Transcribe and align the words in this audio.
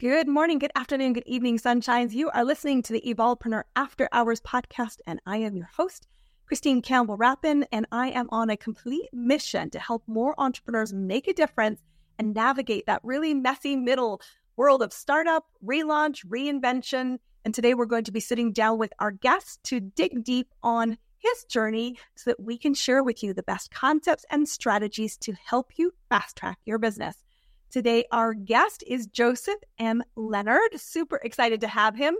Good 0.00 0.28
morning, 0.28 0.58
good 0.58 0.72
afternoon, 0.74 1.12
good 1.12 1.24
evening, 1.26 1.58
sunshines. 1.58 2.14
You 2.14 2.30
are 2.30 2.42
listening 2.42 2.80
to 2.84 2.94
the 2.94 3.02
Evolvepreneur 3.02 3.64
After 3.76 4.08
Hours 4.12 4.40
podcast, 4.40 5.00
and 5.06 5.20
I 5.26 5.36
am 5.36 5.58
your 5.58 5.68
host, 5.76 6.06
Christine 6.46 6.80
Campbell 6.80 7.18
Rapin, 7.18 7.66
and 7.70 7.84
I 7.92 8.08
am 8.08 8.26
on 8.30 8.48
a 8.48 8.56
complete 8.56 9.10
mission 9.12 9.68
to 9.68 9.78
help 9.78 10.02
more 10.06 10.34
entrepreneurs 10.38 10.94
make 10.94 11.28
a 11.28 11.34
difference 11.34 11.82
and 12.18 12.32
navigate 12.32 12.86
that 12.86 13.02
really 13.04 13.34
messy 13.34 13.76
middle 13.76 14.22
world 14.56 14.80
of 14.80 14.94
startup, 14.94 15.44
relaunch, 15.62 16.24
reinvention. 16.24 17.18
And 17.44 17.54
today 17.54 17.74
we're 17.74 17.84
going 17.84 18.04
to 18.04 18.10
be 18.10 18.20
sitting 18.20 18.54
down 18.54 18.78
with 18.78 18.94
our 19.00 19.10
guest 19.10 19.62
to 19.64 19.80
dig 19.80 20.24
deep 20.24 20.48
on 20.62 20.96
his 21.18 21.44
journey 21.44 21.98
so 22.14 22.30
that 22.30 22.40
we 22.40 22.56
can 22.56 22.72
share 22.72 23.04
with 23.04 23.22
you 23.22 23.34
the 23.34 23.42
best 23.42 23.70
concepts 23.70 24.24
and 24.30 24.48
strategies 24.48 25.18
to 25.18 25.34
help 25.34 25.72
you 25.76 25.92
fast 26.08 26.36
track 26.36 26.58
your 26.64 26.78
business. 26.78 27.22
Today, 27.70 28.04
our 28.10 28.34
guest 28.34 28.82
is 28.84 29.06
Joseph 29.06 29.60
M. 29.78 30.02
Lenard. 30.16 30.80
Super 30.80 31.20
excited 31.22 31.60
to 31.60 31.68
have 31.68 31.94
him. 31.94 32.16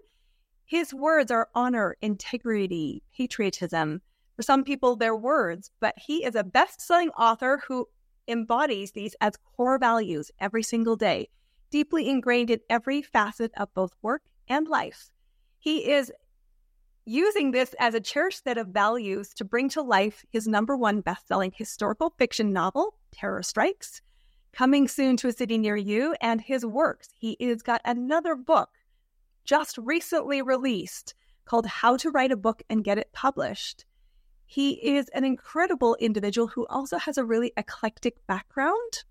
His 0.65 0.95
words 0.95 1.33
are 1.33 1.49
honor, 1.57 1.97
integrity, 2.01 3.03
patriotism. 3.13 4.01
For 4.37 4.43
some 4.43 4.63
people, 4.63 4.95
they're 4.95 5.17
words, 5.17 5.73
but 5.81 5.95
he 5.99 6.25
is 6.25 6.37
a 6.37 6.45
best 6.45 6.81
selling 6.81 7.11
author 7.11 7.61
who 7.67 7.89
embodies 8.29 8.93
these 8.93 9.17
as 9.21 9.39
core 9.57 9.77
values 9.77 10.31
every 10.39 10.63
single 10.63 10.95
day, 10.95 11.29
deeply 11.73 12.09
ingrained 12.09 12.51
in 12.51 12.61
every 12.71 13.03
facet 13.03 13.51
of 13.57 13.75
both 13.75 13.97
work 14.03 14.23
and 14.47 14.69
life. 14.69 15.11
He 15.59 15.91
is 15.91 16.13
using 17.05 17.51
this 17.51 17.75
as 17.81 17.95
a 17.95 18.01
cherished 18.01 18.45
set 18.45 18.57
of 18.57 18.69
values 18.69 19.35
to 19.35 19.45
bring 19.45 19.69
to 19.71 19.83
life 19.83 20.25
his 20.31 20.47
number 20.47 20.77
one 20.77 21.01
best 21.01 21.27
selling 21.27 21.51
historical 21.53 22.15
fiction 22.17 22.53
novel, 22.53 22.95
Terror 23.11 23.43
Strikes 23.43 24.01
coming 24.53 24.89
soon 24.89 25.17
to 25.19 25.29
a 25.29 25.33
city 25.33 25.59
near 25.59 25.77
you, 25.77 26.15
and 26.21 26.41
his 26.41 26.65
works. 26.65 27.09
He 27.17 27.37
has 27.41 27.63
got 27.63 27.81
another 27.85 28.35
book 28.35 28.71
just 29.45 29.79
recently 29.79 30.43
released 30.43 31.15
called 31.45 31.67
How 31.67 31.97
to 31.97 32.11
Write 32.11 32.33
a 32.33 32.37
Book 32.37 32.63
and 32.71 32.85
Get 32.85 32.99
It 32.99 33.13
Published. 33.13 33.85
He 34.47 34.73
is 34.73 35.09
an 35.11 35.25
incredible 35.25 35.97
individual 36.01 36.49
who 36.49 36.67
also 36.67 36.99
has 36.99 37.19
a 37.19 37.25
really 37.25 37.53
eclectic 37.57 38.25
background. 38.27 39.05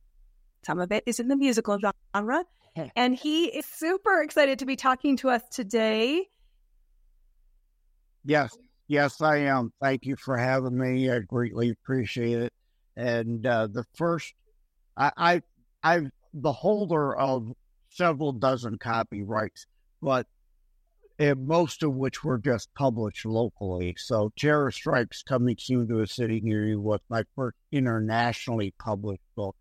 Some 0.65 0.79
of 0.79 0.91
it 0.91 1.03
is 1.05 1.19
in 1.19 1.27
the 1.27 1.35
musical 1.35 1.79
genre. 1.79 2.45
And 2.95 3.13
he 3.13 3.45
is 3.47 3.65
super 3.65 4.21
excited 4.21 4.59
to 4.59 4.65
be 4.65 4.77
talking 4.77 5.17
to 5.17 5.29
us 5.29 5.41
today. 5.51 6.27
Yes, 8.23 8.57
yes, 8.87 9.21
I 9.21 9.37
am. 9.37 9.73
Thank 9.81 10.05
you 10.05 10.15
for 10.15 10.37
having 10.37 10.77
me. 10.77 11.11
I 11.11 11.19
greatly 11.19 11.71
appreciate 11.71 12.39
it. 12.39 12.53
And 12.95 13.45
uh, 13.45 13.67
the 13.67 13.83
first 13.95 14.33
I, 14.99 15.11
I 15.17 15.41
I'm 15.81 16.11
the 16.33 16.51
holder 16.51 17.15
of 17.15 17.53
several 17.89 18.33
dozen 18.33 18.77
copyrights, 18.77 19.65
but 20.01 20.27
most 21.37 21.83
of 21.83 21.95
which 21.95 22.23
were 22.23 22.37
just 22.37 22.73
published 22.75 23.25
locally. 23.25 23.95
So 23.97 24.31
Terror 24.37 24.71
Strikes 24.71 25.23
Coming 25.23 25.55
Soon 25.57 25.87
to 25.87 26.01
a 26.01 26.07
City 26.07 26.41
Near 26.41 26.65
You 26.65 26.81
was 26.81 26.99
my 27.09 27.23
first 27.35 27.57
internationally 27.71 28.73
published 28.77 29.23
book. 29.35 29.55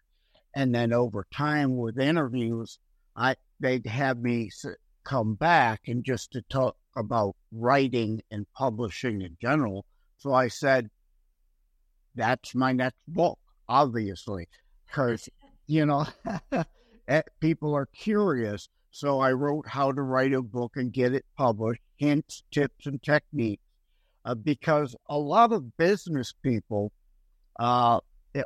And 0.54 0.74
then 0.74 0.92
over 0.92 1.26
time 1.32 1.76
with 1.76 1.98
interviews, 1.98 2.78
I 3.16 3.36
they'd 3.60 3.86
have 3.86 4.18
me 4.18 4.50
come 5.04 5.34
back 5.34 5.82
and 5.86 6.04
just 6.04 6.32
to 6.32 6.42
talk 6.42 6.76
about 6.96 7.36
writing 7.52 8.22
and 8.30 8.46
publishing 8.54 9.22
in 9.22 9.36
general. 9.40 9.84
So 10.18 10.32
I 10.32 10.48
said, 10.48 10.90
that's 12.14 12.54
my 12.54 12.72
next 12.72 12.98
book, 13.06 13.38
obviously 13.68 14.48
because 14.88 15.28
you 15.66 15.86
know 15.86 16.06
eh, 17.08 17.22
people 17.40 17.74
are 17.74 17.86
curious. 17.86 18.68
So 18.90 19.20
I 19.20 19.32
wrote 19.32 19.68
how 19.68 19.92
to 19.92 20.02
write 20.02 20.32
a 20.32 20.42
book 20.42 20.72
and 20.76 20.92
get 20.92 21.12
it 21.12 21.24
published, 21.36 21.82
hints, 21.96 22.42
tips, 22.50 22.86
and 22.86 23.02
techniques. 23.02 23.62
Uh, 24.24 24.34
because 24.34 24.96
a 25.08 25.18
lot 25.18 25.52
of 25.52 25.76
business 25.76 26.34
people, 26.42 26.90
uh, 27.58 28.00
eh, 28.34 28.42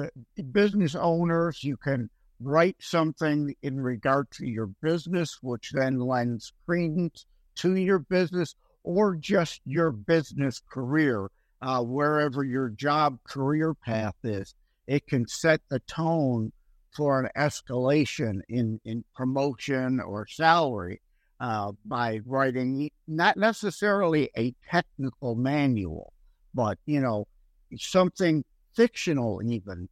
eh, 0.00 0.08
business 0.52 0.94
owners, 0.94 1.64
you 1.64 1.76
can 1.76 2.08
write 2.40 2.76
something 2.78 3.54
in 3.62 3.80
regard 3.80 4.30
to 4.30 4.46
your 4.46 4.66
business, 4.82 5.38
which 5.42 5.72
then 5.72 5.98
lends 5.98 6.52
credence 6.66 7.26
to 7.56 7.74
your 7.74 7.98
business 7.98 8.54
or 8.84 9.16
just 9.16 9.60
your 9.64 9.90
business 9.90 10.62
career, 10.70 11.28
uh, 11.60 11.82
wherever 11.82 12.44
your 12.44 12.68
job 12.68 13.18
career 13.24 13.74
path 13.74 14.14
is 14.22 14.54
it 14.86 15.06
can 15.06 15.26
set 15.26 15.60
the 15.68 15.80
tone 15.80 16.52
for 16.94 17.20
an 17.20 17.30
escalation 17.36 18.40
in, 18.48 18.80
in 18.84 19.04
promotion 19.14 20.00
or 20.00 20.26
salary 20.26 21.00
uh, 21.40 21.72
by 21.84 22.20
writing 22.24 22.90
not 23.06 23.36
necessarily 23.36 24.30
a 24.36 24.54
technical 24.70 25.34
manual, 25.34 26.12
but 26.54 26.78
you 26.86 27.00
know 27.00 27.26
something 27.76 28.42
fictional 28.74 29.42
even 29.42 29.88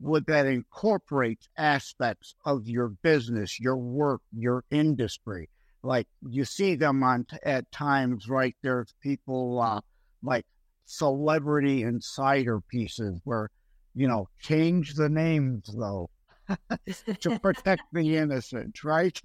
would 0.00 0.26
that 0.26 0.46
incorporates 0.46 1.48
aspects 1.56 2.34
of 2.44 2.68
your 2.68 2.88
business, 3.02 3.58
your 3.58 3.76
work, 3.76 4.20
your 4.36 4.64
industry. 4.70 5.48
Like 5.82 6.06
you 6.28 6.44
see 6.44 6.74
them 6.74 7.02
on 7.02 7.26
at 7.44 7.70
times, 7.72 8.28
right? 8.28 8.54
There's 8.62 8.92
people 9.02 9.60
uh, 9.60 9.80
like 10.22 10.44
celebrity 10.84 11.82
insider 11.82 12.60
pieces 12.60 13.20
where 13.24 13.50
you 13.94 14.08
know, 14.08 14.28
change 14.40 14.94
the 14.94 15.08
names 15.08 15.70
though 15.76 16.10
to 17.20 17.38
protect 17.38 17.82
the 17.92 18.16
innocent, 18.16 18.84
right? 18.84 19.20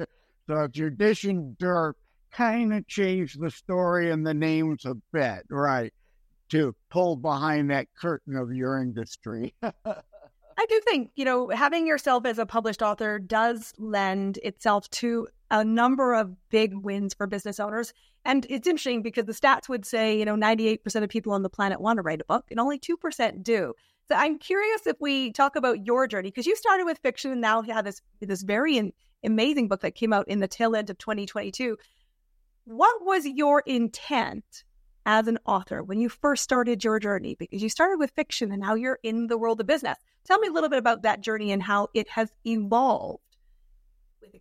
So 0.48 0.68
tradition 0.68 1.56
dirt 1.60 1.96
kind 2.32 2.74
of 2.74 2.88
changed 2.88 3.40
the 3.42 3.52
story 3.52 4.12
and 4.12 4.26
the 4.26 4.34
names 4.34 4.86
a 4.86 4.96
bit, 5.12 5.44
right? 5.50 5.94
To 6.50 6.76
pull 6.90 7.16
behind 7.16 7.70
that 7.72 7.88
curtain 8.00 8.36
of 8.36 8.52
your 8.54 8.82
industry. 8.82 9.54
I 9.64 10.66
do 10.68 10.82
think, 10.82 11.12
you 11.16 11.24
know, 11.24 11.48
having 11.50 11.88
yourself 11.88 12.26
as 12.26 12.38
a 12.38 12.46
published 12.46 12.82
author 12.82 13.18
does 13.18 13.74
lend 13.78 14.40
itself 14.44 14.90
to 14.92 15.28
a 15.50 15.64
number 15.64 16.14
of 16.14 16.36
big 16.50 16.74
wins 16.76 17.14
for 17.14 17.28
business 17.28 17.60
owners. 17.60 17.94
And 18.26 18.46
it's 18.50 18.68
interesting 18.68 19.02
because 19.02 19.26
the 19.26 19.34
stats 19.34 19.70
would 19.70 19.86
say, 19.86 20.20
you 20.20 20.26
know, 20.26 20.36
98% 20.36 21.04
of 21.04 21.10
people 21.10 21.32
on 21.32 21.44
the 21.44 21.50
planet 21.50 21.80
want 21.80 21.98
to 21.98 22.02
write 22.02 22.22
a 22.22 22.26
book 22.26 22.46
and 22.52 22.60
only 22.60 22.78
2% 22.78 23.42
do. 23.42 23.74
So 24.10 24.16
I'm 24.18 24.40
curious 24.40 24.88
if 24.88 24.98
we 25.00 25.32
talk 25.32 25.56
about 25.56 25.86
your 25.86 26.08
journey 26.08 26.30
because 26.30 26.48
you 26.48 26.56
started 26.56 26.86
with 26.86 26.98
fiction 26.98 27.32
and 27.32 27.42
now 27.42 27.62
you 27.62 27.74
have 27.74 27.86
this 27.86 28.02
this 28.20 28.42
very 28.42 28.76
in, 28.78 28.92
amazing 29.24 29.68
book 29.68 29.82
that 29.82 29.94
came 29.94 30.14
out 30.14 30.28
in 30.28 30.40
the 30.40 30.48
tail 30.48 30.76
end 30.76 30.90
of 30.90 30.98
2022. 30.98 31.78
What 32.66 33.06
was 33.06 33.28
your 33.28 33.62
intent 33.68 34.64
as 35.06 35.28
an 35.28 35.38
author 35.46 35.84
when 35.84 36.00
you 36.00 36.10
first 36.10 36.44
started 36.44 36.84
your 36.84 37.00
journey? 37.00 37.36
Because 37.38 37.62
you 37.62 37.70
started 37.70 38.00
with 38.00 38.12
fiction 38.16 38.52
and 38.52 38.62
now 38.62 38.74
you're 38.74 38.98
in 39.04 39.28
the 39.28 39.38
world 39.38 39.60
of 39.60 39.68
business. 39.68 39.98
Tell 40.26 40.40
me 40.40 40.48
a 40.48 40.52
little 40.52 40.70
bit 40.70 40.80
about 40.80 41.04
that 41.04 41.22
journey 41.22 41.52
and 41.52 41.62
how 41.62 41.90
it 41.94 42.10
has 42.10 42.32
evolved. 42.46 43.22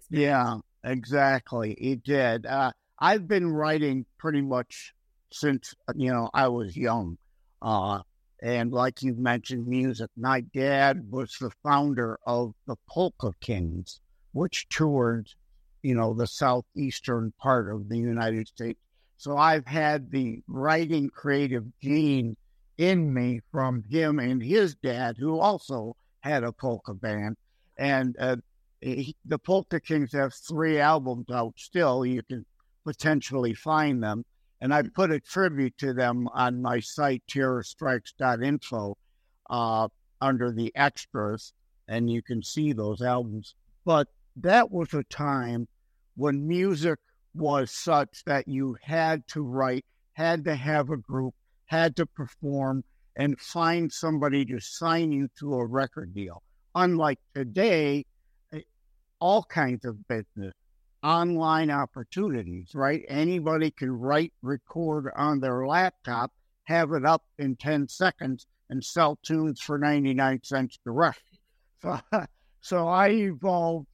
Yeah, 0.09 0.59
exactly. 0.83 1.73
It 1.73 2.03
did. 2.03 2.47
Uh, 2.47 2.73
I've 2.99 3.29
been 3.29 3.53
writing 3.53 4.07
pretty 4.17 4.41
much 4.41 4.95
since 5.31 5.75
you 5.95 6.11
know 6.11 6.31
I 6.33 6.49
was 6.49 6.75
young. 6.75 7.19
Uh, 7.61 8.01
and 8.41 8.73
like 8.73 9.03
you 9.03 9.15
mentioned, 9.15 9.67
music. 9.67 10.11
My 10.17 10.41
dad 10.41 11.07
was 11.11 11.37
the 11.41 11.51
founder 11.63 12.19
of 12.27 12.55
the 12.67 12.77
Polka 12.89 13.33
Kings, 13.41 14.01
which 14.33 14.69
toured, 14.69 15.29
you 15.83 15.95
know, 15.95 16.15
the 16.15 16.27
southeastern 16.27 17.33
part 17.41 17.73
of 17.73 17.89
the 17.89 17.99
United 17.99 18.49
States. 18.49 18.79
So 19.17 19.37
I've 19.37 19.67
had 19.67 20.11
the 20.11 20.43
writing 20.47 21.11
creative 21.11 21.65
gene 21.81 22.37
in 22.77 23.13
me 23.13 23.41
from 23.51 23.83
him 23.91 24.21
and 24.21 24.41
his 24.41 24.77
dad, 24.77 25.17
who 25.19 25.41
also 25.41 25.97
had 26.21 26.45
a 26.45 26.53
polka 26.53 26.95
band. 26.95 27.37
And 27.77 28.15
uh, 28.21 28.37
he, 28.81 29.17
the 29.25 29.39
Polka 29.39 29.81
Kings 29.81 30.13
have 30.13 30.33
three 30.33 30.79
albums 30.79 31.27
out 31.33 31.55
still. 31.57 32.07
You 32.07 32.23
can 32.23 32.47
potentially 32.85 33.55
find 33.55 34.03
them 34.03 34.25
and 34.61 34.75
I 34.75 34.83
put 34.83 35.11
a 35.11 35.21
tribute 35.21 35.79
to 35.79 35.93
them 35.93 36.29
on 36.29 36.63
my 36.63 36.81
site, 36.81 37.23
terrorstrikes.info, 37.29 38.97
uh, 39.51 39.89
under 40.21 40.53
the 40.53 40.73
extras, 40.75 41.53
and 41.87 42.11
you 42.11 42.23
can 42.23 42.43
see 42.43 42.73
those 42.73 43.01
albums. 43.01 43.55
But 43.85 44.09
that 44.37 44.71
was 44.71 44.93
a 44.95 45.05
time 45.05 45.69
when 46.17 46.47
music 46.47 46.99
was 47.35 47.71
such 47.71 48.25
that 48.25 48.49
you 48.49 48.77
had 48.83 49.27
to 49.29 49.43
write, 49.43 49.85
had 50.15 50.45
to 50.45 50.57
have 50.57 50.91
a 50.91 50.97
group, 50.97 51.35
had 51.67 51.95
to 51.97 52.07
perform, 52.07 52.83
and 53.17 53.41
find 53.41 53.93
somebody 53.93 54.45
to 54.45 54.61
sign 54.61 55.13
you 55.13 55.29
to 55.39 55.55
a 55.55 55.67
record 55.67 56.15
deal. 56.15 56.43
Unlike 56.75 57.21
today, 57.35 58.05
eh, 58.53 58.61
all 59.21 59.45
kinds 59.45 59.85
of 59.85 60.07
business 60.09 60.55
online 61.03 61.71
opportunities, 61.71 62.75
right? 62.75 63.05
Anybody 63.09 63.71
can 63.71 63.93
write, 63.93 64.33
record 64.43 65.13
on 65.17 65.41
their 65.41 65.67
laptop, 65.67 66.33
have 66.65 66.93
it 66.93 67.05
up 67.05 67.23
in 67.39 67.57
10 67.57 67.89
seconds, 67.89 68.47
and 68.71 68.85
sell 68.85 69.19
tunes 69.23 69.61
for 69.61 69.79
99 69.79 70.41
cents 70.43 70.79
direct. 70.85 71.23
So, 71.81 72.01
so 72.61 72.89
I 72.89 73.11
evolved 73.11 73.87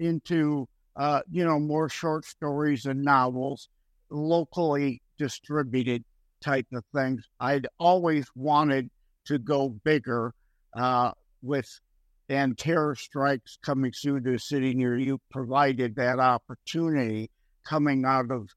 into 0.00 0.68
uh, 0.98 1.20
you 1.30 1.44
know, 1.44 1.60
more 1.60 1.88
short 1.88 2.24
stories 2.24 2.86
and 2.86 3.02
novels, 3.02 3.68
locally 4.10 5.00
distributed 5.16 6.04
type 6.40 6.66
of 6.74 6.84
things. 6.92 7.24
I'd 7.38 7.68
always 7.78 8.26
wanted 8.34 8.90
to 9.26 9.38
go 9.38 9.68
bigger 9.68 10.34
uh, 10.76 11.12
with, 11.40 11.70
and 12.28 12.58
terror 12.58 12.94
strikes 12.94 13.58
coming 13.62 13.92
through 13.92 14.20
the 14.20 14.38
city 14.38 14.74
near 14.74 14.98
you 14.98 15.20
provided 15.30 15.96
that 15.96 16.18
opportunity 16.18 17.30
coming 17.64 18.04
out 18.04 18.30
of 18.30 18.50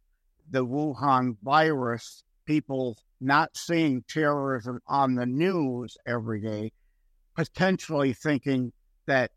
the 0.49 0.65
Wuhan 0.65 1.37
virus, 1.41 2.23
people 2.45 2.97
not 3.21 3.55
seeing 3.55 4.03
terrorism 4.07 4.81
on 4.87 5.15
the 5.15 5.25
news 5.25 5.97
every 6.05 6.41
day, 6.41 6.71
potentially 7.35 8.13
thinking 8.13 8.73
that 9.05 9.31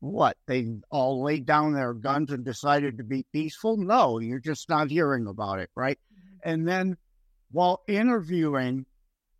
what 0.00 0.36
they 0.46 0.66
all 0.90 1.22
laid 1.22 1.46
down 1.46 1.72
their 1.72 1.94
guns 1.94 2.30
and 2.30 2.44
decided 2.44 2.98
to 2.98 3.04
be 3.04 3.24
peaceful. 3.32 3.76
No, 3.76 4.18
you're 4.18 4.38
just 4.40 4.68
not 4.68 4.90
hearing 4.90 5.26
about 5.26 5.58
it, 5.58 5.70
right? 5.74 5.98
Mm-hmm. 6.12 6.50
And 6.50 6.68
then 6.68 6.96
while 7.52 7.82
interviewing 7.86 8.86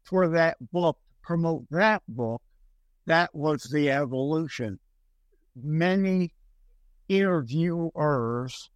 for 0.04 0.28
that 0.28 0.56
book, 0.72 0.98
promote 1.22 1.64
that 1.70 2.02
book, 2.08 2.40
that 3.06 3.34
was 3.34 3.64
the 3.64 3.90
evolution. 3.90 4.78
Many 5.54 6.32
interviewers 7.08 8.70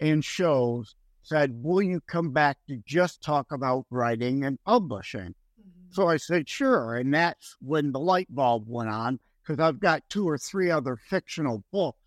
and 0.00 0.24
shows 0.24 0.94
said, 1.22 1.62
Will 1.62 1.82
you 1.82 2.00
come 2.06 2.32
back 2.32 2.56
to 2.68 2.82
just 2.86 3.22
talk 3.22 3.52
about 3.52 3.84
writing 3.90 4.44
and 4.44 4.58
publishing? 4.64 5.34
Mm-hmm. 5.60 5.92
So 5.92 6.08
I 6.08 6.16
said, 6.16 6.48
Sure. 6.48 6.96
And 6.96 7.12
that's 7.12 7.56
when 7.60 7.92
the 7.92 8.00
light 8.00 8.28
bulb 8.30 8.64
went 8.66 8.90
on 8.90 9.20
because 9.42 9.60
I've 9.60 9.80
got 9.80 10.02
two 10.08 10.28
or 10.28 10.38
three 10.38 10.70
other 10.70 10.96
fictional 10.96 11.62
books 11.72 11.98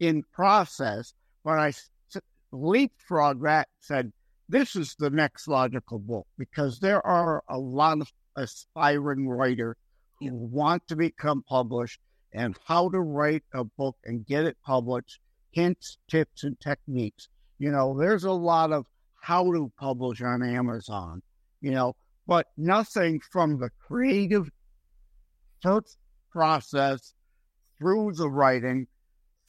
in 0.00 0.24
process. 0.32 1.14
But 1.44 1.58
I 1.58 1.72
leapfrog 2.50 3.42
that 3.44 3.68
said, 3.80 4.12
This 4.48 4.74
is 4.74 4.96
the 4.98 5.10
next 5.10 5.46
logical 5.46 6.00
book 6.00 6.26
because 6.36 6.80
there 6.80 7.06
are 7.06 7.42
a 7.48 7.58
lot 7.58 8.00
of 8.00 8.12
aspiring 8.36 9.28
writers 9.28 9.76
who 10.20 10.34
want 10.34 10.86
to 10.88 10.96
become 10.96 11.42
published 11.42 12.00
and 12.32 12.56
how 12.66 12.88
to 12.90 13.00
write 13.00 13.44
a 13.54 13.64
book 13.64 13.96
and 14.04 14.26
get 14.26 14.44
it 14.44 14.56
published, 14.64 15.20
hints, 15.52 15.98
tips, 16.08 16.44
and 16.44 16.58
techniques. 16.60 17.28
You 17.58 17.70
know, 17.70 17.96
there's 17.98 18.24
a 18.24 18.32
lot 18.32 18.72
of 18.72 18.86
how 19.20 19.52
to 19.52 19.72
publish 19.78 20.22
on 20.22 20.42
Amazon, 20.42 21.22
you 21.60 21.70
know, 21.70 21.96
but 22.26 22.46
nothing 22.56 23.20
from 23.32 23.58
the 23.58 23.70
creative 23.86 24.50
process 26.30 27.14
through 27.78 28.12
the 28.12 28.28
writing, 28.28 28.86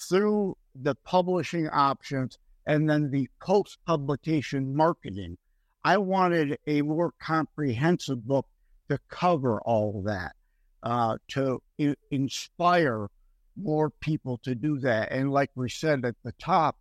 through 0.07 0.55
the 0.73 0.95
publishing 0.95 1.67
options, 1.69 2.37
and 2.65 2.89
then 2.89 3.11
the 3.11 3.27
post 3.41 3.77
publication 3.85 4.75
marketing. 4.75 5.37
I 5.83 5.97
wanted 5.97 6.57
a 6.67 6.81
more 6.81 7.13
comprehensive 7.21 8.25
book 8.25 8.47
to 8.89 8.99
cover 9.09 9.61
all 9.61 10.01
that, 10.03 10.35
uh, 10.83 11.17
to 11.29 11.61
I- 11.79 11.95
inspire 12.11 13.07
more 13.55 13.89
people 13.89 14.37
to 14.43 14.55
do 14.55 14.79
that. 14.79 15.11
And 15.11 15.31
like 15.31 15.51
we 15.55 15.69
said 15.69 16.05
at 16.05 16.15
the 16.23 16.31
top, 16.33 16.77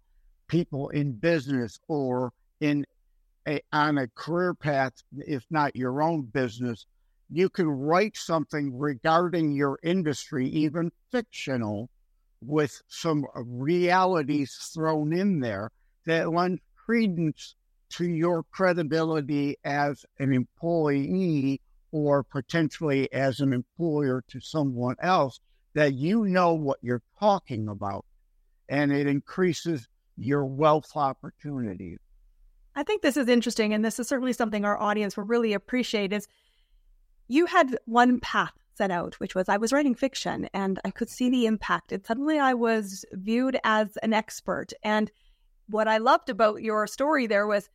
people 0.47 0.89
in 0.91 1.13
business 1.13 1.79
or 1.89 2.33
in 2.61 2.87
a, 3.47 3.61
on 3.73 3.99
a 3.99 4.09
career 4.09 4.55
path, 4.55 4.93
if 5.19 5.45
not 5.51 5.77
your 5.77 6.03
own 6.03 6.23
business, 6.23 6.87
you 7.31 7.49
can 7.49 7.69
write 7.69 8.17
something 8.17 8.77
regarding 8.79 9.53
your 9.53 9.79
industry, 9.83 10.49
even 10.49 10.91
fictional, 11.11 11.91
with 12.41 12.83
some 12.89 13.27
realities 13.35 14.71
thrown 14.73 15.13
in 15.13 15.41
there 15.41 15.71
that 16.07 16.31
lend 16.33 16.61
credence 16.77 17.55
to 17.91 18.05
your 18.07 18.45
credibility 18.45 19.57
as 19.65 20.07
an 20.19 20.33
employee 20.33 21.61
or 21.93 22.23
potentially 22.23 23.13
as 23.13 23.41
an 23.41 23.53
employer 23.53 24.23
to 24.29 24.41
someone 24.41 24.97
else 25.01 25.41
that 25.75 25.95
you 25.95 26.25
know 26.25 26.55
what 26.55 26.79
you're 26.83 27.03
talking 27.19 27.69
about. 27.69 28.05
And 28.69 28.93
it 28.93 29.07
increases 29.07 29.89
your 30.17 30.45
wealth 30.45 30.91
opportunities. 30.97 31.99
I 32.75 32.83
think 32.83 33.03
this 33.03 33.17
is 33.17 33.29
interesting, 33.29 33.73
and 33.73 33.85
this 33.85 33.99
is 33.99 34.09
certainly 34.09 34.33
something 34.33 34.65
our 34.65 34.79
audience 34.79 35.17
will 35.17 35.25
really 35.25 35.53
appreciate. 35.53 36.13
Is 36.13 36.29
you 37.27 37.47
had 37.47 37.77
one 37.87 38.21
path 38.21 38.53
set 38.75 38.91
out, 38.91 39.19
which 39.21 39.35
was 39.35 39.49
I 39.49 39.57
was 39.57 39.73
writing 39.73 39.95
fiction, 39.95 40.49
and 40.55 40.79
I 40.85 40.91
could 40.91 41.11
see 41.11 41.31
the 41.31 41.47
impact. 41.47 41.93
And 41.93 42.05
suddenly, 42.07 42.39
I 42.39 42.55
was 42.55 43.05
viewed 43.13 43.59
as 43.65 43.97
an 43.99 44.13
expert. 44.13 44.73
And 44.83 45.11
what 45.69 45.89
I 45.89 45.99
loved 45.99 46.31
about 46.31 46.63
your 46.63 46.87
story 46.87 47.27
there 47.27 47.47
was 47.47 47.69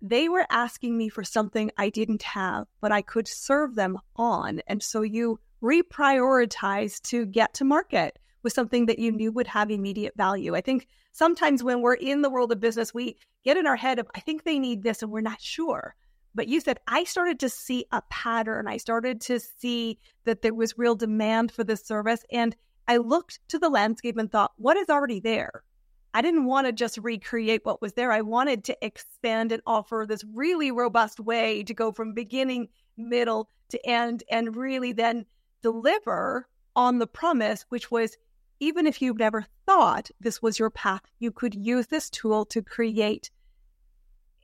they 0.00 0.28
were 0.28 0.46
asking 0.50 0.96
me 0.96 1.08
for 1.08 1.24
something 1.24 1.70
I 1.76 1.90
didn't 1.90 2.22
have, 2.22 2.66
but 2.80 2.92
I 2.92 3.02
could 3.02 3.28
serve 3.28 3.74
them 3.74 3.98
on. 4.16 4.60
And 4.66 4.82
so 4.82 5.02
you 5.02 5.40
reprioritized 5.62 7.02
to 7.02 7.26
get 7.26 7.54
to 7.54 7.64
market 7.64 8.18
with 8.42 8.52
something 8.52 8.86
that 8.86 8.98
you 8.98 9.10
knew 9.10 9.32
would 9.32 9.48
have 9.48 9.70
immediate 9.70 10.16
value. 10.16 10.54
I 10.54 10.60
think 10.60 10.86
sometimes 11.12 11.64
when 11.64 11.82
we're 11.82 11.94
in 11.94 12.22
the 12.22 12.30
world 12.30 12.52
of 12.52 12.60
business, 12.60 12.94
we 12.94 13.16
get 13.44 13.56
in 13.56 13.66
our 13.66 13.76
head 13.76 13.98
of, 13.98 14.08
I 14.14 14.20
think 14.20 14.44
they 14.44 14.58
need 14.58 14.82
this, 14.82 15.02
and 15.02 15.10
we're 15.10 15.20
not 15.20 15.40
sure. 15.40 15.96
But 16.34 16.46
you 16.46 16.60
said, 16.60 16.78
I 16.86 17.04
started 17.04 17.40
to 17.40 17.48
see 17.48 17.86
a 17.90 18.02
pattern. 18.10 18.68
I 18.68 18.76
started 18.76 19.20
to 19.22 19.40
see 19.40 19.98
that 20.24 20.42
there 20.42 20.54
was 20.54 20.78
real 20.78 20.94
demand 20.94 21.50
for 21.50 21.64
this 21.64 21.84
service. 21.84 22.24
And 22.30 22.54
I 22.86 22.98
looked 22.98 23.40
to 23.48 23.58
the 23.58 23.68
landscape 23.68 24.16
and 24.16 24.30
thought, 24.30 24.52
what 24.56 24.76
is 24.76 24.88
already 24.88 25.18
there? 25.18 25.64
I 26.14 26.22
didn't 26.22 26.46
want 26.46 26.66
to 26.66 26.72
just 26.72 26.98
recreate 26.98 27.64
what 27.64 27.82
was 27.82 27.92
there. 27.92 28.10
I 28.10 28.22
wanted 28.22 28.64
to 28.64 28.84
expand 28.84 29.52
and 29.52 29.62
offer 29.66 30.06
this 30.08 30.24
really 30.34 30.70
robust 30.70 31.20
way 31.20 31.62
to 31.64 31.74
go 31.74 31.92
from 31.92 32.14
beginning, 32.14 32.68
middle 32.96 33.48
to 33.68 33.86
end, 33.86 34.24
and 34.30 34.56
really 34.56 34.92
then 34.92 35.26
deliver 35.62 36.48
on 36.74 36.98
the 36.98 37.06
promise, 37.06 37.66
which 37.68 37.90
was 37.90 38.16
even 38.60 38.86
if 38.86 39.00
you've 39.02 39.18
never 39.18 39.46
thought 39.66 40.10
this 40.20 40.42
was 40.42 40.58
your 40.58 40.70
path, 40.70 41.02
you 41.18 41.30
could 41.30 41.54
use 41.54 41.86
this 41.86 42.10
tool 42.10 42.44
to 42.46 42.62
create 42.62 43.30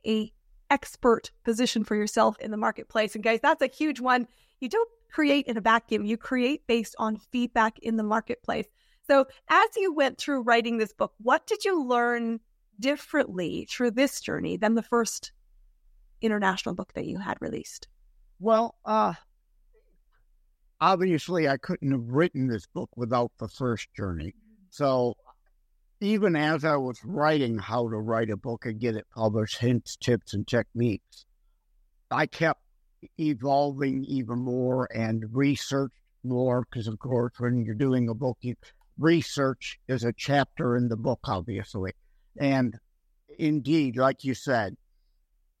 a 0.05 0.31
expert 0.69 1.31
position 1.43 1.83
for 1.83 1.95
yourself 1.95 2.37
in 2.39 2.51
the 2.51 2.57
marketplace. 2.57 3.15
And 3.15 3.23
guys, 3.23 3.39
that's 3.41 3.61
a 3.61 3.67
huge 3.67 3.99
one. 3.99 4.27
You 4.59 4.69
don't 4.69 4.89
create 5.11 5.47
in 5.47 5.57
a 5.57 5.61
vacuum, 5.61 6.05
you 6.05 6.17
create 6.17 6.67
based 6.67 6.95
on 6.99 7.17
feedback 7.17 7.79
in 7.79 7.97
the 7.97 8.03
marketplace. 8.03 8.67
So, 9.07 9.25
as 9.49 9.69
you 9.77 9.93
went 9.93 10.17
through 10.17 10.41
writing 10.41 10.77
this 10.77 10.93
book, 10.93 11.13
what 11.21 11.45
did 11.45 11.63
you 11.63 11.83
learn 11.83 12.39
differently 12.79 13.67
through 13.69 13.91
this 13.91 14.19
journey 14.19 14.57
than 14.57 14.75
the 14.75 14.83
first 14.83 15.31
international 16.21 16.75
book 16.75 16.93
that 16.93 17.05
you 17.05 17.19
had 17.19 17.37
released? 17.39 17.87
Well, 18.39 18.75
uh, 18.83 19.13
obviously 20.81 21.47
I 21.47 21.57
couldn't 21.57 21.91
have 21.91 22.07
written 22.09 22.47
this 22.47 22.65
book 22.67 22.89
without 22.95 23.31
the 23.39 23.47
first 23.47 23.87
journey. 23.95 24.33
So 24.69 25.15
even 26.01 26.35
as 26.35 26.65
I 26.65 26.75
was 26.75 26.99
writing 27.03 27.57
how 27.57 27.89
to 27.89 27.97
write 27.97 28.29
a 28.29 28.37
book 28.37 28.65
and 28.65 28.79
get 28.79 28.95
it 28.95 29.05
published, 29.13 29.57
hints, 29.57 29.95
tips, 29.95 30.33
and 30.33 30.47
techniques, 30.47 31.25
I 32.11 32.25
kept 32.25 32.61
evolving 33.19 34.03
even 34.05 34.39
more 34.39 34.87
and 34.93 35.23
researched 35.31 35.95
more 36.23 36.65
because, 36.69 36.87
of 36.87 36.99
course, 36.99 37.33
when 37.37 37.63
you're 37.63 37.75
doing 37.75 38.09
a 38.09 38.13
book, 38.13 38.37
you 38.41 38.55
research 38.97 39.79
is 39.87 40.03
a 40.03 40.13
chapter 40.13 40.75
in 40.75 40.87
the 40.87 40.97
book, 40.97 41.19
obviously. 41.25 41.91
And 42.39 42.75
indeed, 43.37 43.97
like 43.97 44.23
you 44.23 44.33
said, 44.33 44.75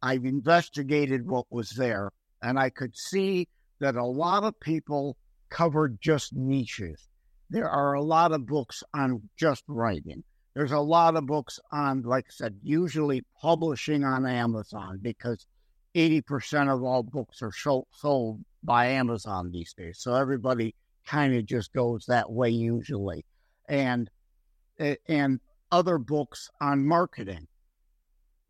I've 0.01 0.25
investigated 0.25 1.27
what 1.27 1.45
was 1.49 1.71
there 1.71 2.11
and 2.41 2.59
I 2.59 2.69
could 2.69 2.95
see 2.95 3.47
that 3.79 3.95
a 3.95 4.05
lot 4.05 4.43
of 4.43 4.59
people 4.59 5.17
covered 5.49 5.99
just 6.01 6.33
niches. 6.33 7.07
There 7.49 7.69
are 7.69 7.93
a 7.93 8.01
lot 8.01 8.31
of 8.31 8.45
books 8.45 8.83
on 8.93 9.29
just 9.37 9.63
writing. 9.67 10.23
There's 10.53 10.71
a 10.71 10.79
lot 10.79 11.15
of 11.15 11.25
books 11.25 11.59
on, 11.71 12.01
like 12.03 12.25
I 12.27 12.31
said, 12.31 12.57
usually 12.63 13.23
publishing 13.41 14.03
on 14.03 14.25
Amazon 14.25 14.99
because 15.01 15.45
80% 15.95 16.73
of 16.73 16.83
all 16.83 17.03
books 17.03 17.41
are 17.41 17.51
sold 17.91 18.45
by 18.63 18.87
Amazon 18.87 19.51
these 19.51 19.73
days. 19.73 19.99
So 19.99 20.15
everybody 20.15 20.75
kind 21.05 21.35
of 21.35 21.45
just 21.45 21.73
goes 21.73 22.05
that 22.07 22.31
way 22.31 22.49
usually. 22.49 23.25
And 23.67 24.09
and 25.07 25.39
other 25.71 25.97
books 25.97 26.49
on 26.61 26.85
marketing. 26.85 27.47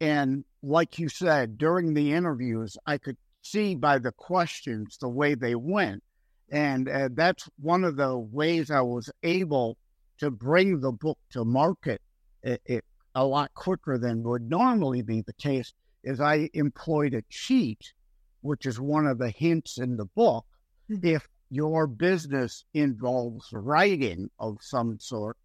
And 0.02 0.44
like 0.62 1.00
you 1.00 1.10
said, 1.10 1.58
during 1.58 1.94
the 1.94 2.14
interviews, 2.14 2.78
I 2.86 2.98
could 2.98 3.18
see 3.42 3.76
by 3.76 4.00
the 4.00 4.12
questions 4.12 4.98
the 5.00 5.10
way 5.10 5.36
they 5.36 5.56
went. 5.56 6.04
And 6.52 6.90
uh, 6.90 7.10
that's 7.14 7.48
one 7.60 7.84
of 7.84 7.96
the 7.96 8.18
ways 8.18 8.70
I 8.70 8.82
was 8.82 9.10
able 9.24 9.78
to 10.20 10.32
bring 10.32 10.80
the 10.80 10.92
book 10.92 11.18
to 11.32 11.44
market 11.46 12.02
it, 12.44 12.62
it, 12.66 12.86
a 13.16 13.26
lot 13.26 13.54
quicker 13.54 13.98
than 13.98 14.24
would 14.24 14.50
normally 14.50 15.02
be 15.02 15.22
the 15.22 15.34
case 15.34 15.74
is 16.04 16.20
I 16.20 16.50
employed 16.54 17.14
a 17.14 17.24
cheat, 17.30 17.94
which 18.42 18.66
is 18.66 18.80
one 18.80 19.08
of 19.08 19.18
the 19.18 19.30
hints 19.30 19.78
in 19.78 19.98
the 19.98 20.06
book. 20.06 20.46
Mm-hmm. 20.90 21.08
If 21.08 21.28
your 21.50 21.88
business 21.88 22.66
involves 22.74 23.48
writing 23.52 24.30
of 24.40 24.58
some 24.62 25.00
sort, 25.00 25.38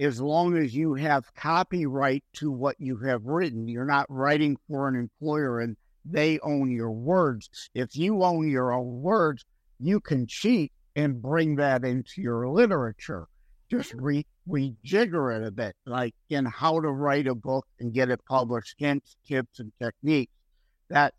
as 0.00 0.20
long 0.20 0.56
as 0.56 0.74
you 0.74 0.94
have 0.94 1.32
copyright 1.34 2.24
to 2.34 2.50
what 2.50 2.76
you 2.78 2.96
have 2.98 3.24
written. 3.24 3.68
You're 3.68 3.84
not 3.84 4.06
writing 4.08 4.56
for 4.68 4.88
an 4.88 4.96
employer 4.96 5.60
and 5.60 5.76
they 6.04 6.38
own 6.40 6.70
your 6.70 6.90
words. 6.90 7.70
If 7.74 7.96
you 7.96 8.22
own 8.22 8.50
your 8.50 8.72
own 8.72 9.02
words, 9.02 9.44
you 9.80 10.00
can 10.00 10.26
cheat 10.26 10.72
and 10.96 11.20
bring 11.20 11.56
that 11.56 11.84
into 11.84 12.20
your 12.20 12.48
literature. 12.48 13.26
Just 13.70 13.94
re- 13.94 14.26
rejigger 14.48 15.36
it 15.36 15.46
a 15.46 15.50
bit, 15.50 15.74
like 15.86 16.14
in 16.28 16.44
how 16.44 16.80
to 16.80 16.90
write 16.90 17.26
a 17.26 17.34
book 17.34 17.66
and 17.80 17.92
get 17.92 18.10
it 18.10 18.20
published, 18.26 18.74
hints, 18.78 19.16
tips, 19.26 19.58
and 19.60 19.72
techniques. 19.80 20.32
That, 20.90 21.14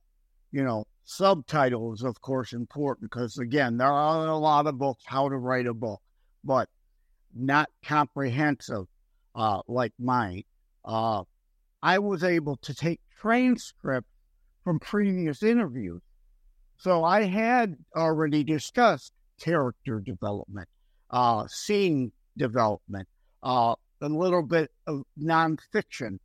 you 0.52 0.64
know, 0.64 0.86
subtitle 1.06 1.94
is, 1.94 2.04
of 2.04 2.20
course, 2.22 2.52
important 2.54 3.10
because, 3.10 3.38
again, 3.38 3.78
there 3.78 3.92
are 3.92 4.28
a 4.28 4.38
lot 4.38 4.68
of 4.68 4.78
books, 4.78 5.04
how 5.06 5.30
to 5.30 5.38
write 5.38 5.68
a 5.68 5.74
book, 5.74 6.02
but 6.44 6.68
not 7.34 7.70
comprehensive 7.84 8.86
uh, 9.36 9.62
like 9.68 9.94
mine. 10.00 10.44
Uh, 10.84 11.24
I 11.82 12.00
was 12.00 12.24
able 12.24 12.58
to 12.58 12.74
take 12.74 13.00
transcripts 13.20 14.10
from 14.64 14.80
previous 14.80 15.44
interviews. 15.44 16.02
So 16.78 17.04
I 17.04 17.24
had 17.24 17.78
already 17.96 18.44
discussed 18.44 19.14
character 19.40 20.00
development, 20.00 20.68
uh, 21.10 21.46
scene 21.48 22.12
development, 22.38 23.08
uh, 23.44 23.76
a 24.02 24.10
little 24.10 24.44
bit 24.44 24.72
of 24.88 25.04
nonfiction, 25.22 26.20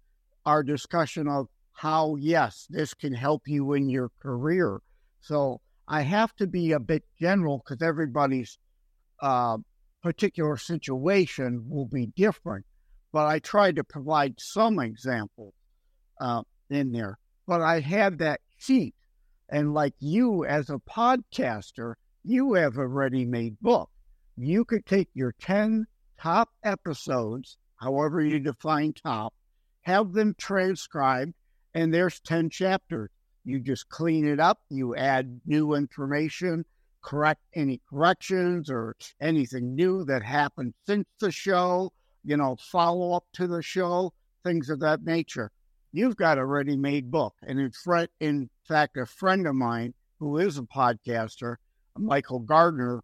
our 0.46 0.62
discussion 0.62 1.28
of 1.28 1.48
how, 1.80 2.14
yes, 2.16 2.66
this 2.68 2.92
can 2.92 3.14
help 3.14 3.48
you 3.48 3.72
in 3.72 3.88
your 3.88 4.10
career. 4.20 4.82
So 5.22 5.62
I 5.88 6.02
have 6.02 6.36
to 6.36 6.46
be 6.46 6.72
a 6.72 6.78
bit 6.78 7.04
general 7.18 7.62
because 7.64 7.80
everybody's 7.80 8.58
uh, 9.22 9.56
particular 10.02 10.58
situation 10.58 11.64
will 11.70 11.86
be 11.86 12.08
different. 12.14 12.66
But 13.12 13.28
I 13.28 13.38
tried 13.38 13.76
to 13.76 13.84
provide 13.84 14.34
some 14.38 14.78
examples 14.78 15.54
uh, 16.20 16.42
in 16.68 16.92
there. 16.92 17.18
But 17.46 17.62
I 17.62 17.80
had 17.80 18.18
that 18.18 18.42
sheet. 18.58 18.94
And 19.48 19.72
like 19.72 19.94
you 20.00 20.44
as 20.44 20.68
a 20.68 20.82
podcaster, 20.86 21.94
you 22.22 22.52
have 22.52 22.76
a 22.76 22.86
ready 22.86 23.24
made 23.24 23.58
book. 23.58 23.88
You 24.36 24.66
could 24.66 24.84
take 24.84 25.08
your 25.14 25.34
10 25.40 25.86
top 26.20 26.50
episodes, 26.62 27.56
however 27.76 28.20
you 28.20 28.38
define 28.38 28.92
top, 28.92 29.32
have 29.80 30.12
them 30.12 30.34
transcribed, 30.36 31.32
and 31.74 31.92
there's 31.92 32.20
10 32.20 32.50
chapters. 32.50 33.10
You 33.44 33.60
just 33.60 33.88
clean 33.88 34.26
it 34.26 34.38
up, 34.38 34.60
you 34.68 34.94
add 34.94 35.40
new 35.46 35.74
information, 35.74 36.64
correct 37.02 37.40
any 37.54 37.80
corrections 37.88 38.70
or 38.70 38.96
anything 39.20 39.74
new 39.74 40.04
that 40.04 40.22
happened 40.22 40.74
since 40.86 41.06
the 41.20 41.30
show, 41.30 41.92
you 42.22 42.36
know, 42.36 42.56
follow 42.56 43.12
up 43.12 43.24
to 43.34 43.46
the 43.46 43.62
show, 43.62 44.12
things 44.44 44.68
of 44.68 44.80
that 44.80 45.02
nature. 45.02 45.50
You've 45.92 46.16
got 46.16 46.38
a 46.38 46.44
ready 46.44 46.76
made 46.76 47.10
book. 47.10 47.34
And 47.42 47.58
in, 47.58 47.72
in 48.20 48.50
fact, 48.68 48.96
a 48.96 49.06
friend 49.06 49.46
of 49.46 49.54
mine 49.54 49.94
who 50.18 50.38
is 50.38 50.58
a 50.58 50.62
podcaster, 50.62 51.56
Michael 51.96 52.40
Gardner, 52.40 53.02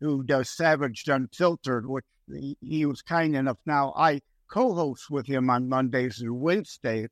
who 0.00 0.22
does 0.22 0.50
Savage 0.50 1.04
Unfiltered, 1.08 1.88
which 1.88 2.04
he, 2.28 2.56
he 2.60 2.86
was 2.86 3.02
kind 3.02 3.34
enough. 3.34 3.58
Now, 3.66 3.92
I 3.96 4.20
co 4.48 4.74
host 4.74 5.10
with 5.10 5.26
him 5.26 5.50
on 5.50 5.68
Mondays 5.68 6.20
and 6.20 6.40
Wednesdays. 6.40 7.08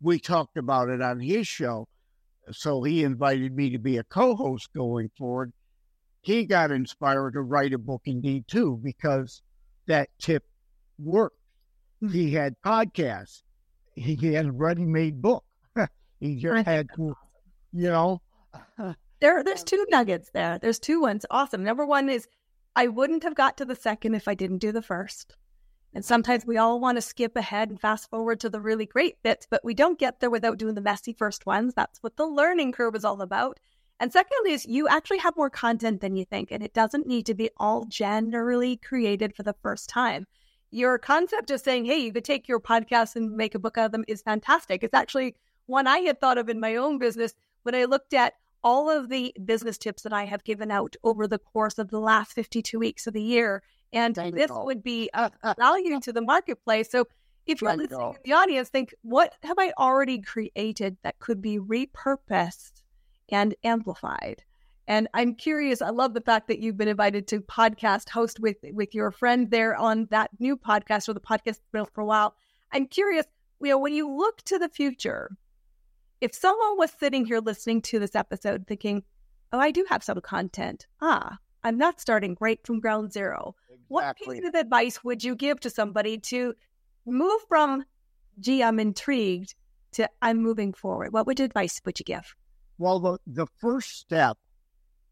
We 0.00 0.18
talked 0.18 0.56
about 0.56 0.88
it 0.88 1.00
on 1.00 1.20
his 1.20 1.46
show. 1.46 1.88
So 2.52 2.82
he 2.82 3.02
invited 3.02 3.54
me 3.54 3.70
to 3.70 3.78
be 3.78 3.96
a 3.96 4.04
co 4.04 4.36
host 4.36 4.70
going 4.74 5.10
forward. 5.18 5.52
He 6.20 6.44
got 6.44 6.70
inspired 6.70 7.32
to 7.32 7.42
write 7.42 7.72
a 7.72 7.78
book 7.78 8.02
indeed 8.04 8.44
too, 8.48 8.80
because 8.82 9.42
that 9.86 10.08
tip 10.18 10.44
worked. 10.98 11.38
Hmm. 12.00 12.08
He 12.08 12.32
had 12.32 12.54
podcasts, 12.64 13.42
he 13.94 14.34
had 14.34 14.46
a 14.46 14.52
ready 14.52 14.84
made 14.84 15.22
book. 15.22 15.44
he 16.20 16.36
just 16.36 16.66
had 16.66 16.88
to, 16.96 17.14
you 17.72 17.90
know. 17.90 18.20
there, 19.20 19.42
there's 19.42 19.64
two 19.64 19.86
nuggets 19.88 20.30
there. 20.32 20.58
There's 20.58 20.78
two 20.78 21.00
ones. 21.00 21.24
Awesome. 21.30 21.64
Number 21.64 21.86
one 21.86 22.08
is 22.08 22.28
I 22.74 22.88
wouldn't 22.88 23.22
have 23.22 23.34
got 23.34 23.56
to 23.58 23.64
the 23.64 23.74
second 23.74 24.14
if 24.14 24.28
I 24.28 24.34
didn't 24.34 24.58
do 24.58 24.72
the 24.72 24.82
first. 24.82 25.36
And 25.96 26.04
sometimes 26.04 26.44
we 26.44 26.58
all 26.58 26.78
want 26.78 26.98
to 26.98 27.00
skip 27.00 27.36
ahead 27.36 27.70
and 27.70 27.80
fast 27.80 28.10
forward 28.10 28.38
to 28.40 28.50
the 28.50 28.60
really 28.60 28.84
great 28.84 29.22
bits, 29.22 29.46
but 29.48 29.64
we 29.64 29.72
don't 29.72 29.98
get 29.98 30.20
there 30.20 30.28
without 30.28 30.58
doing 30.58 30.74
the 30.74 30.82
messy 30.82 31.14
first 31.14 31.46
ones. 31.46 31.72
That's 31.72 32.02
what 32.02 32.18
the 32.18 32.26
learning 32.26 32.72
curve 32.72 32.94
is 32.94 33.02
all 33.02 33.22
about. 33.22 33.58
And 33.98 34.12
secondly, 34.12 34.52
is 34.52 34.66
you 34.66 34.88
actually 34.88 35.20
have 35.20 35.38
more 35.38 35.48
content 35.48 36.02
than 36.02 36.14
you 36.14 36.26
think, 36.26 36.50
and 36.52 36.62
it 36.62 36.74
doesn't 36.74 37.06
need 37.06 37.24
to 37.24 37.34
be 37.34 37.48
all 37.56 37.86
generally 37.86 38.76
created 38.76 39.34
for 39.34 39.42
the 39.42 39.54
first 39.62 39.88
time. 39.88 40.26
Your 40.70 40.98
concept 40.98 41.50
of 41.50 41.62
saying, 41.62 41.86
hey, 41.86 41.96
you 41.96 42.12
could 42.12 42.26
take 42.26 42.46
your 42.46 42.60
podcast 42.60 43.16
and 43.16 43.34
make 43.34 43.54
a 43.54 43.58
book 43.58 43.78
out 43.78 43.86
of 43.86 43.92
them 43.92 44.04
is 44.06 44.20
fantastic. 44.20 44.84
It's 44.84 44.92
actually 44.92 45.34
one 45.64 45.86
I 45.86 46.00
had 46.00 46.20
thought 46.20 46.36
of 46.36 46.50
in 46.50 46.60
my 46.60 46.76
own 46.76 46.98
business 46.98 47.32
when 47.62 47.74
I 47.74 47.86
looked 47.86 48.12
at 48.12 48.34
all 48.62 48.90
of 48.90 49.08
the 49.08 49.34
business 49.46 49.78
tips 49.78 50.02
that 50.02 50.12
I 50.12 50.26
have 50.26 50.44
given 50.44 50.70
out 50.70 50.94
over 51.02 51.26
the 51.26 51.38
course 51.38 51.78
of 51.78 51.88
the 51.88 52.00
last 52.00 52.34
52 52.34 52.78
weeks 52.78 53.06
of 53.06 53.14
the 53.14 53.22
year 53.22 53.62
and 53.92 54.14
this 54.14 54.50
would 54.50 54.82
be 54.82 55.10
a 55.14 55.30
value 55.58 56.00
to 56.00 56.12
the 56.12 56.22
marketplace. 56.22 56.90
So 56.90 57.06
if 57.46 57.60
you're 57.60 57.76
listening 57.76 58.00
in 58.00 58.16
the 58.24 58.32
audience, 58.32 58.68
think, 58.68 58.94
what 59.02 59.34
have 59.42 59.58
I 59.58 59.72
already 59.78 60.20
created 60.20 60.96
that 61.02 61.18
could 61.18 61.40
be 61.40 61.58
repurposed 61.58 62.82
and 63.30 63.54
amplified? 63.62 64.42
And 64.88 65.08
I'm 65.14 65.34
curious. 65.34 65.82
I 65.82 65.90
love 65.90 66.14
the 66.14 66.20
fact 66.20 66.48
that 66.48 66.60
you've 66.60 66.76
been 66.76 66.88
invited 66.88 67.26
to 67.28 67.40
podcast 67.40 68.08
host 68.08 68.38
with 68.38 68.56
with 68.72 68.94
your 68.94 69.10
friend 69.10 69.50
there 69.50 69.74
on 69.76 70.06
that 70.10 70.30
new 70.38 70.56
podcast 70.56 71.08
or 71.08 71.14
the 71.14 71.20
podcast 71.20 71.58
built 71.72 71.90
for 71.92 72.02
a 72.02 72.06
while. 72.06 72.34
I'm 72.72 72.86
curious. 72.86 73.26
You 73.60 73.70
know, 73.70 73.78
when 73.78 73.94
you 73.94 74.08
look 74.08 74.42
to 74.42 74.58
the 74.58 74.68
future, 74.68 75.36
if 76.20 76.34
someone 76.34 76.76
was 76.76 76.92
sitting 76.92 77.24
here 77.24 77.40
listening 77.40 77.82
to 77.82 77.98
this 77.98 78.14
episode 78.14 78.66
thinking, 78.66 79.02
"Oh, 79.52 79.58
I 79.58 79.70
do 79.72 79.84
have 79.88 80.04
some 80.04 80.20
content," 80.20 80.86
ah, 81.00 81.38
I'm 81.66 81.78
not 81.78 82.00
starting 82.00 82.36
right 82.40 82.60
from 82.64 82.78
ground 82.78 83.12
zero. 83.12 83.56
What 83.88 84.16
piece 84.16 84.46
of 84.46 84.54
advice 84.54 85.02
would 85.02 85.24
you 85.24 85.34
give 85.34 85.58
to 85.60 85.70
somebody 85.70 86.16
to 86.18 86.54
move 87.04 87.40
from, 87.48 87.84
gee, 88.38 88.62
I'm 88.62 88.78
intrigued, 88.78 89.56
to 89.92 90.08
I'm 90.22 90.40
moving 90.40 90.72
forward? 90.72 91.12
What 91.12 91.26
would 91.26 91.40
advice 91.40 91.80
would 91.84 91.98
you 91.98 92.04
give? 92.04 92.36
Well, 92.78 93.00
the, 93.00 93.18
the 93.26 93.46
first 93.58 93.98
step 93.98 94.38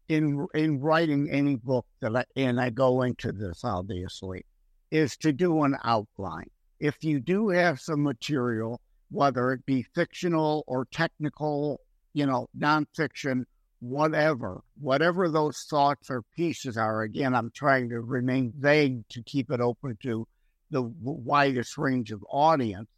in 0.07 0.47
in 0.53 0.79
writing 0.79 1.29
any 1.29 1.57
book 1.57 1.85
that 1.99 2.15
I, 2.15 2.23
and 2.37 2.61
I 2.61 2.69
go 2.69 3.01
into 3.01 3.33
this 3.33 3.65
obviously 3.65 4.45
is 4.91 5.17
to 5.17 5.33
do 5.33 5.63
an 5.63 5.75
outline. 5.83 6.49
If 6.79 7.03
you 7.03 7.19
do 7.19 7.49
have 7.49 7.81
some 7.81 8.01
material, 8.01 8.79
whether 9.11 9.51
it 9.51 9.65
be 9.65 9.83
fictional 9.93 10.63
or 10.67 10.85
technical, 10.85 11.81
you 12.13 12.25
know, 12.25 12.47
nonfiction, 12.57 13.43
whatever, 13.79 14.61
whatever 14.79 15.29
those 15.29 15.65
thoughts 15.69 16.09
or 16.09 16.23
pieces 16.35 16.77
are. 16.77 17.03
Again, 17.03 17.35
I'm 17.35 17.51
trying 17.51 17.89
to 17.89 18.01
remain 18.01 18.53
vague 18.57 19.07
to 19.09 19.23
keep 19.23 19.51
it 19.51 19.61
open 19.61 19.97
to 20.03 20.27
the 20.71 20.81
widest 20.81 21.77
range 21.77 22.11
of 22.11 22.23
audience. 22.29 22.89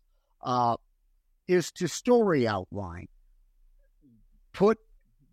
Uh, 0.42 0.78
is 1.48 1.72
to 1.72 1.88
story 1.88 2.48
outline. 2.48 3.08
Put 4.54 4.80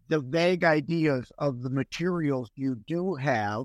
the 0.09 0.21
vague 0.21 0.65
ideas 0.65 1.31
of 1.39 1.63
the 1.63 1.71
materials 1.71 2.51
you 2.55 2.77
do 2.87 3.15
have, 3.15 3.65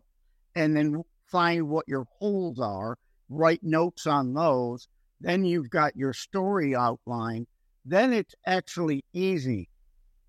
and 0.56 0.76
then 0.76 1.04
find 1.28 1.70
what 1.70 1.88
your 1.88 2.06
holes 2.20 2.60
are. 2.60 2.98
Write 3.30 3.64
notes 3.64 4.08
on 4.08 4.34
those. 4.34 4.88
Then 5.22 5.46
you've 5.46 5.70
got 5.70 5.96
your 5.96 6.14
story 6.14 6.76
outline. 6.76 7.46
Then 7.86 8.14
it's 8.14 8.36
actually 8.46 9.04
easy 9.14 9.69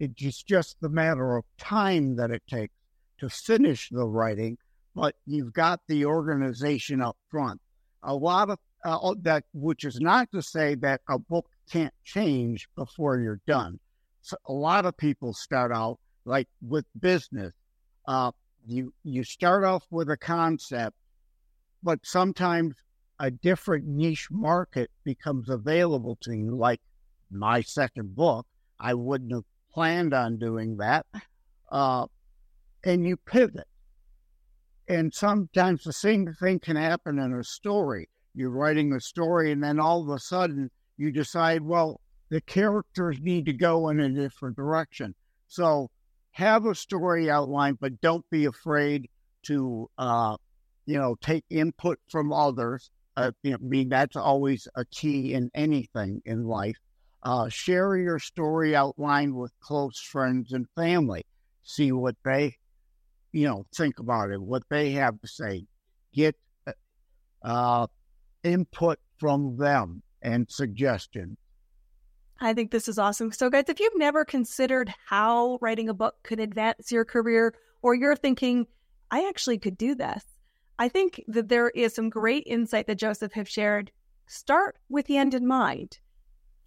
it's 0.00 0.42
just 0.42 0.76
the 0.80 0.88
matter 0.88 1.36
of 1.36 1.44
time 1.58 2.16
that 2.16 2.30
it 2.30 2.42
takes 2.48 2.74
to 3.18 3.28
finish 3.28 3.90
the 3.90 4.06
writing, 4.06 4.56
but 4.94 5.14
you've 5.26 5.52
got 5.52 5.80
the 5.88 6.06
organization 6.06 7.02
up 7.02 7.18
front. 7.30 7.60
A 8.02 8.14
lot 8.14 8.48
of 8.48 8.58
uh, 8.82 9.14
that, 9.20 9.44
which 9.52 9.84
is 9.84 10.00
not 10.00 10.30
to 10.32 10.40
say 10.40 10.74
that 10.76 11.02
a 11.10 11.18
book 11.18 11.46
can't 11.70 11.92
change 12.02 12.66
before 12.76 13.20
you're 13.20 13.42
done. 13.46 13.78
So 14.22 14.38
a 14.46 14.52
lot 14.52 14.86
of 14.86 14.96
people 14.96 15.34
start 15.34 15.70
out 15.70 15.98
like 16.24 16.48
with 16.66 16.86
business. 16.98 17.52
Uh, 18.08 18.32
you 18.66 18.94
you 19.04 19.22
start 19.22 19.64
off 19.64 19.84
with 19.90 20.08
a 20.08 20.16
concept, 20.16 20.96
but 21.82 21.98
sometimes 22.04 22.74
a 23.18 23.30
different 23.30 23.86
niche 23.86 24.28
market 24.30 24.90
becomes 25.04 25.50
available 25.50 26.16
to 26.22 26.32
you. 26.34 26.56
Like 26.56 26.80
my 27.30 27.60
second 27.60 28.16
book, 28.16 28.46
I 28.78 28.94
wouldn't 28.94 29.32
have 29.32 29.44
planned 29.72 30.14
on 30.14 30.38
doing 30.38 30.76
that, 30.78 31.06
uh, 31.70 32.06
and 32.84 33.06
you 33.06 33.16
pivot. 33.16 33.66
And 34.88 35.14
sometimes 35.14 35.84
the 35.84 35.92
same 35.92 36.32
thing 36.34 36.58
can 36.58 36.76
happen 36.76 37.18
in 37.18 37.32
a 37.32 37.44
story. 37.44 38.08
You're 38.34 38.50
writing 38.50 38.92
a 38.92 39.00
story, 39.00 39.52
and 39.52 39.62
then 39.62 39.78
all 39.78 40.02
of 40.02 40.08
a 40.08 40.18
sudden 40.18 40.70
you 40.96 41.12
decide, 41.12 41.62
well, 41.62 42.00
the 42.28 42.40
characters 42.40 43.18
need 43.20 43.46
to 43.46 43.52
go 43.52 43.88
in 43.88 44.00
a 44.00 44.08
different 44.08 44.56
direction. 44.56 45.14
So 45.48 45.90
have 46.32 46.66
a 46.66 46.74
story 46.74 47.30
outline, 47.30 47.76
but 47.80 48.00
don't 48.00 48.28
be 48.30 48.44
afraid 48.44 49.08
to, 49.42 49.90
uh, 49.98 50.36
you 50.86 50.98
know, 50.98 51.16
take 51.20 51.44
input 51.50 51.98
from 52.08 52.32
others 52.32 52.90
uh, 53.16 53.32
I 53.44 53.56
mean, 53.60 53.88
that's 53.88 54.16
always 54.16 54.68
a 54.74 54.84
key 54.86 55.34
in 55.34 55.50
anything 55.54 56.22
in 56.24 56.46
life. 56.46 56.76
Uh, 57.22 57.48
share 57.48 57.96
your 57.96 58.18
story 58.18 58.74
outlined 58.74 59.34
with 59.34 59.52
close 59.60 60.00
friends 60.00 60.52
and 60.52 60.66
family. 60.74 61.22
See 61.62 61.92
what 61.92 62.16
they, 62.24 62.56
you 63.32 63.46
know, 63.46 63.66
think 63.74 63.98
about 63.98 64.30
it, 64.30 64.40
what 64.40 64.62
they 64.70 64.92
have 64.92 65.20
to 65.20 65.28
say. 65.28 65.66
Get 66.14 66.36
uh, 67.42 67.86
input 68.42 68.98
from 69.18 69.56
them 69.56 70.02
and 70.22 70.50
suggestions. 70.50 71.36
I 72.40 72.54
think 72.54 72.70
this 72.70 72.88
is 72.88 72.98
awesome. 72.98 73.32
So, 73.32 73.50
guys, 73.50 73.64
if 73.68 73.80
you've 73.80 73.98
never 73.98 74.24
considered 74.24 74.92
how 75.06 75.58
writing 75.60 75.90
a 75.90 75.94
book 75.94 76.16
could 76.22 76.40
advance 76.40 76.90
your 76.90 77.04
career, 77.04 77.54
or 77.82 77.94
you're 77.94 78.16
thinking, 78.16 78.66
I 79.10 79.28
actually 79.28 79.58
could 79.58 79.76
do 79.76 79.94
this, 79.94 80.24
I 80.78 80.88
think 80.88 81.22
that 81.28 81.50
there 81.50 81.68
is 81.68 81.94
some 81.94 82.08
great 82.08 82.44
insight 82.46 82.86
that 82.86 82.94
Joseph 82.94 83.32
have 83.32 83.48
shared. 83.48 83.92
Start 84.26 84.78
with 84.88 85.06
the 85.06 85.18
end 85.18 85.34
in 85.34 85.46
mind. 85.46 85.98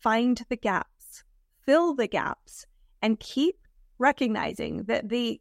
Find 0.03 0.43
the 0.49 0.57
gaps, 0.57 1.23
fill 1.65 1.95
the 1.95 2.07
gaps, 2.07 2.65
and 3.01 3.17
keep 3.21 3.55
recognizing 3.97 4.83
that 4.83 5.07
the 5.07 5.39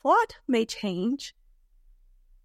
plot 0.00 0.38
may 0.48 0.64
change, 0.64 1.34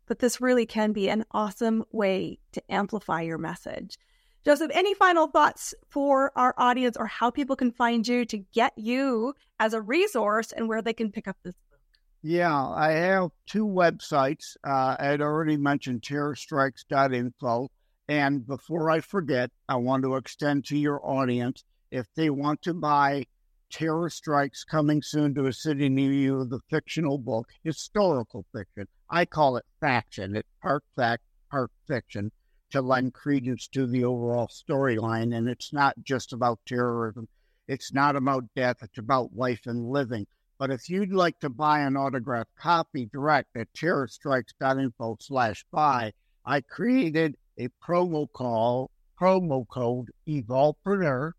but 0.05 0.19
this 0.19 0.41
really 0.41 0.65
can 0.65 0.91
be 0.91 1.07
an 1.07 1.23
awesome 1.31 1.85
way 1.93 2.39
to 2.51 2.61
amplify 2.69 3.21
your 3.21 3.37
message. 3.37 3.97
Joseph, 4.43 4.69
any 4.73 4.93
final 4.95 5.27
thoughts 5.27 5.73
for 5.87 6.33
our 6.35 6.53
audience 6.57 6.97
or 6.97 7.07
how 7.07 7.31
people 7.31 7.55
can 7.55 7.71
find 7.71 8.05
you 8.05 8.25
to 8.25 8.37
get 8.37 8.73
you 8.75 9.33
as 9.57 9.73
a 9.73 9.81
resource 9.81 10.51
and 10.51 10.67
where 10.67 10.81
they 10.81 10.93
can 10.93 11.09
pick 11.09 11.25
up 11.25 11.37
this 11.41 11.55
book? 11.71 11.79
Yeah, 12.21 12.53
I 12.53 12.91
have 12.91 13.29
two 13.47 13.65
websites. 13.65 14.57
Uh, 14.61 14.97
I'd 14.99 15.21
already 15.21 15.55
mentioned 15.55 16.01
terrorstrikes.info. 16.01 17.69
And 18.07 18.45
before 18.45 18.91
I 18.91 18.99
forget, 18.99 19.51
I 19.67 19.77
want 19.77 20.03
to 20.03 20.15
extend 20.15 20.65
to 20.65 20.77
your 20.77 21.03
audience 21.03 21.63
if 21.89 22.07
they 22.15 22.29
want 22.29 22.61
to 22.63 22.73
buy 22.73 23.25
Terror 23.71 24.09
Strikes 24.09 24.63
Coming 24.63 25.01
Soon 25.01 25.33
to 25.33 25.47
a 25.47 25.53
City 25.53 25.89
Near 25.89 26.11
You, 26.11 26.45
the 26.45 26.59
fictional 26.69 27.17
book, 27.17 27.49
historical 27.63 28.45
fiction. 28.53 28.87
I 29.09 29.25
call 29.25 29.57
it 29.57 29.65
faction. 29.79 30.35
It's 30.35 30.47
part 30.61 30.83
fact, 30.95 31.23
part 31.49 31.71
fiction 31.87 32.31
to 32.71 32.81
lend 32.81 33.13
credence 33.13 33.67
to 33.69 33.87
the 33.87 34.03
overall 34.03 34.47
storyline. 34.47 35.35
And 35.35 35.49
it's 35.49 35.73
not 35.73 35.95
just 36.03 36.31
about 36.31 36.59
terrorism, 36.67 37.27
it's 37.67 37.91
not 37.91 38.15
about 38.15 38.45
death, 38.55 38.77
it's 38.83 38.99
about 38.99 39.35
life 39.35 39.61
and 39.65 39.89
living. 39.89 40.27
But 40.59 40.69
if 40.69 40.89
you'd 40.89 41.11
like 41.11 41.39
to 41.39 41.49
buy 41.49 41.79
an 41.79 41.97
autographed 41.97 42.55
copy 42.55 43.07
direct 43.07 43.57
at 43.57 43.73
terrorstrikes.info 43.73 45.17
slash 45.19 45.65
buy, 45.71 46.13
I 46.45 46.61
created 46.61 47.35
a 47.57 47.69
promo 47.85 48.27
call, 48.31 48.91
promo 49.19 49.67
code 49.67 50.11
EvolvePreneur. 50.27 51.31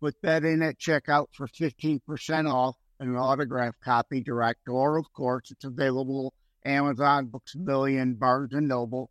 Put 0.00 0.16
that 0.22 0.44
in 0.44 0.62
at 0.62 0.78
checkout 0.78 1.26
for 1.32 1.46
15% 1.46 2.52
off 2.52 2.76
an 2.98 3.16
autographed 3.16 3.80
copy 3.80 4.20
direct, 4.20 4.68
or 4.68 4.96
of 4.96 5.12
course, 5.12 5.50
it's 5.50 5.64
available 5.64 6.34
Amazon, 6.64 7.26
Books 7.26 7.54
a 7.54 7.58
Million, 7.58 8.14
Barnes 8.14 8.52
and 8.52 8.68
Noble 8.68 9.10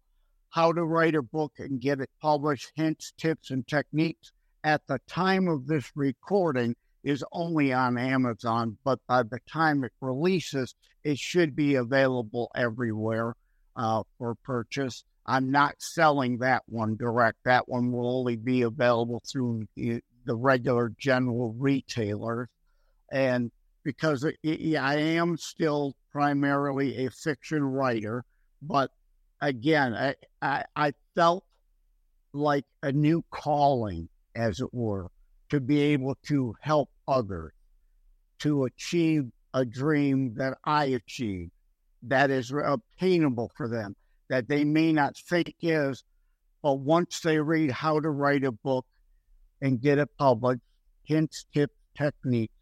how 0.49 0.73
to 0.73 0.83
write 0.83 1.15
a 1.15 1.21
book 1.21 1.53
and 1.59 1.79
get 1.79 1.99
it 1.99 2.09
published, 2.21 2.71
hints, 2.75 3.13
tips, 3.17 3.51
and 3.51 3.67
techniques 3.67 4.31
at 4.63 4.81
the 4.87 4.99
time 5.07 5.47
of 5.47 5.67
this 5.67 5.91
recording 5.95 6.75
is 7.03 7.23
only 7.31 7.71
on 7.71 7.97
Amazon, 7.97 8.77
but 8.83 8.99
by 9.07 9.23
the 9.23 9.39
time 9.47 9.83
it 9.83 9.93
releases, 10.01 10.75
it 11.03 11.17
should 11.17 11.55
be 11.55 11.75
available 11.75 12.51
everywhere 12.55 13.35
uh, 13.75 14.03
for 14.17 14.35
purchase. 14.43 15.03
I'm 15.29 15.51
not 15.51 15.75
selling 15.77 16.39
that 16.39 16.63
one 16.65 16.95
direct. 16.95 17.37
That 17.45 17.69
one 17.69 17.91
will 17.91 18.19
only 18.19 18.35
be 18.35 18.63
available 18.63 19.21
through 19.31 19.67
the, 19.75 20.01
regular 20.25 20.91
general 20.99 21.53
retailers. 21.57 22.47
And 23.11 23.51
because 23.83 24.25
I 24.25 24.95
am 24.95 25.37
still 25.37 25.93
primarily 26.11 27.05
a 27.05 27.11
fiction 27.11 27.63
writer, 27.63 28.25
but 28.61 28.91
again, 29.41 29.93
I, 29.93 30.15
I, 30.41 30.65
I 30.75 30.93
felt 31.15 31.43
like 32.33 32.65
a 32.83 32.91
new 32.91 33.23
calling, 33.31 34.09
as 34.35 34.59
it 34.59 34.73
were, 34.73 35.09
to 35.49 35.59
be 35.59 35.79
able 35.81 36.15
to 36.27 36.55
help 36.61 36.89
others 37.07 37.53
to 38.39 38.65
achieve 38.65 39.25
a 39.53 39.65
dream 39.65 40.33
that 40.37 40.57
I 40.63 40.85
achieved 40.85 41.51
that 42.03 42.29
is 42.29 42.51
obtainable 42.51 43.51
for 43.55 43.67
them, 43.67 43.95
that 44.29 44.47
they 44.47 44.63
may 44.63 44.93
not 44.93 45.17
think 45.17 45.53
is, 45.61 46.03
but 46.61 46.79
once 46.79 47.21
they 47.21 47.39
read 47.39 47.71
how 47.71 47.99
to 47.99 48.09
write 48.09 48.43
a 48.43 48.51
book 48.51 48.85
and 49.61 49.81
get 49.81 49.97
it 49.97 50.09
published, 50.17 50.61
hints, 51.03 51.45
tips, 51.53 51.73
techniques, 51.97 52.53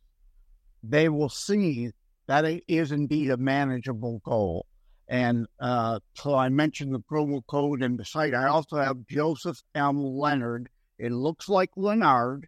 they 0.83 1.09
will 1.09 1.29
see 1.29 1.91
that 2.27 2.45
it 2.45 2.63
is 2.67 2.91
indeed 2.91 3.31
a 3.31 3.37
manageable 3.37 4.21
goal. 4.23 4.67
And 5.07 5.47
uh, 5.59 5.99
so 6.15 6.35
I 6.35 6.49
mentioned 6.49 6.93
the 6.93 6.99
promo 6.99 7.41
code 7.47 7.81
and 7.81 7.97
the 7.97 8.05
site. 8.05 8.33
I 8.33 8.47
also 8.47 8.75
have 8.77 9.07
Joseph 9.07 9.61
M. 9.73 10.03
Lenard. 10.03 10.67
It 10.99 11.13
looks 11.13 11.47
like 11.47 11.69
Leonard, 11.75 12.47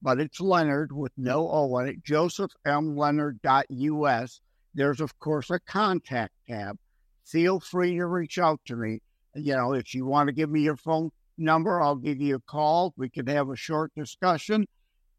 but 0.00 0.18
it's 0.18 0.40
Lenard 0.40 0.92
with 0.92 1.12
no 1.16 1.48
O 1.48 1.78
in 1.78 1.88
it. 1.88 2.02
JosephMLenard.us. 2.04 4.40
There's, 4.74 5.00
of 5.00 5.18
course, 5.18 5.50
a 5.50 5.60
contact 5.60 6.32
tab. 6.48 6.78
Feel 7.24 7.60
free 7.60 7.96
to 7.96 8.06
reach 8.06 8.38
out 8.38 8.60
to 8.66 8.76
me. 8.76 9.00
You 9.34 9.56
know, 9.56 9.72
if 9.72 9.94
you 9.94 10.04
want 10.04 10.28
to 10.28 10.32
give 10.32 10.50
me 10.50 10.62
your 10.62 10.76
phone 10.76 11.10
number, 11.38 11.80
I'll 11.80 11.96
give 11.96 12.20
you 12.20 12.36
a 12.36 12.40
call. 12.40 12.92
We 12.96 13.08
can 13.08 13.26
have 13.28 13.48
a 13.48 13.56
short 13.56 13.92
discussion 13.96 14.66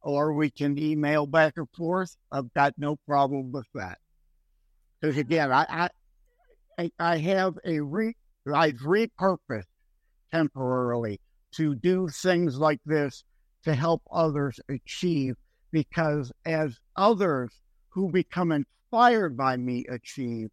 or 0.02 0.34
we 0.34 0.52
can 0.52 0.78
email 0.78 1.26
back 1.26 1.54
and 1.58 1.68
forth. 1.76 2.16
I've 2.32 2.54
got 2.54 2.74
no 2.78 2.98
problem 3.08 3.52
with 3.52 3.68
that. 3.74 3.98
Because 5.02 5.18
again, 5.18 5.52
I, 5.52 5.66
I 5.70 5.90
I, 7.00 7.18
have 7.18 7.58
a 7.66 7.80
re, 7.80 8.16
I've 8.52 8.80
repurposed 8.80 9.66
temporarily 10.32 11.20
to 11.54 11.76
do 11.76 12.08
things 12.10 12.58
like 12.58 12.80
this 12.86 13.24
to 13.64 13.76
help 13.76 14.02
others 14.12 14.60
achieve 14.70 15.36
because 15.72 16.32
as 16.46 16.80
others 16.96 17.52
who 17.90 18.12
become 18.12 18.52
inspired 18.52 19.38
by 19.38 19.58
me 19.58 19.86
achieve, 19.90 20.50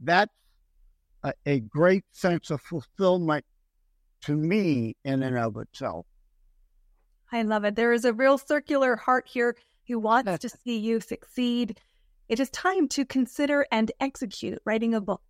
that's 0.00 0.32
a, 1.26 1.34
a 1.44 1.60
great 1.60 2.04
sense 2.12 2.50
of 2.50 2.60
fulfillment 2.60 3.44
to 4.22 4.36
me 4.36 4.96
in 5.04 5.22
and 5.22 5.36
of 5.36 5.56
itself. 5.56 6.06
I 7.32 7.42
love 7.42 7.64
it. 7.64 7.76
There 7.76 7.92
is 7.92 8.04
a 8.04 8.12
real 8.12 8.38
circular 8.38 8.96
heart 8.96 9.28
here 9.28 9.56
who 9.88 9.98
wants 9.98 10.38
to 10.38 10.48
see 10.48 10.78
you 10.78 11.00
succeed. 11.00 11.80
It 12.28 12.40
is 12.40 12.50
time 12.50 12.88
to 12.88 13.04
consider 13.04 13.66
and 13.70 13.92
execute 14.00 14.58
writing 14.64 14.94
a 14.94 15.00
book. 15.00 15.22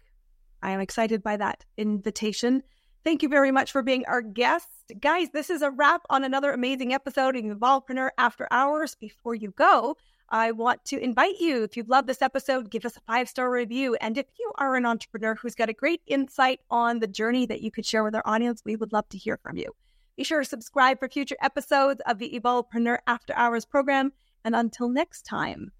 I 0.62 0.70
am 0.70 0.80
excited 0.80 1.22
by 1.22 1.36
that 1.36 1.64
invitation. 1.76 2.62
Thank 3.04 3.22
you 3.22 3.28
very 3.28 3.50
much 3.50 3.70
for 3.70 3.82
being 3.82 4.04
our 4.06 4.22
guest. 4.22 4.68
Guys, 5.00 5.28
this 5.32 5.50
is 5.50 5.62
a 5.62 5.70
wrap 5.70 6.02
on 6.10 6.24
another 6.24 6.52
amazing 6.52 6.92
episode 6.92 7.36
of 7.36 7.44
Evolvepreneur 7.44 8.10
After 8.18 8.48
Hours. 8.50 8.94
Before 8.94 9.34
you 9.34 9.52
go, 9.52 9.96
I 10.28 10.50
want 10.50 10.84
to 10.86 10.98
invite 10.98 11.38
you, 11.38 11.62
if 11.62 11.76
you 11.76 11.84
love 11.86 12.06
this 12.06 12.22
episode, 12.22 12.70
give 12.70 12.84
us 12.84 12.96
a 12.96 13.00
five 13.00 13.28
star 13.28 13.50
review. 13.50 13.94
And 14.00 14.18
if 14.18 14.26
you 14.38 14.52
are 14.56 14.74
an 14.74 14.86
entrepreneur 14.86 15.36
who's 15.36 15.54
got 15.54 15.68
a 15.68 15.74
great 15.74 16.00
insight 16.06 16.60
on 16.70 16.98
the 16.98 17.06
journey 17.06 17.46
that 17.46 17.60
you 17.60 17.70
could 17.70 17.86
share 17.86 18.02
with 18.02 18.14
our 18.14 18.22
audience, 18.24 18.62
we 18.64 18.76
would 18.76 18.92
love 18.92 19.08
to 19.10 19.18
hear 19.18 19.38
from 19.42 19.56
you. 19.56 19.72
Be 20.16 20.24
sure 20.24 20.40
to 20.40 20.48
subscribe 20.48 20.98
for 20.98 21.08
future 21.08 21.36
episodes 21.40 22.00
of 22.06 22.18
the 22.18 22.38
Evolvepreneur 22.38 22.98
After 23.06 23.34
Hours 23.34 23.64
program. 23.64 24.12
And 24.44 24.56
until 24.56 24.88
next 24.88 25.22
time, 25.22 25.72